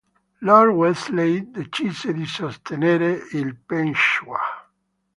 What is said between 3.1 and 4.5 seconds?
il Peshwa.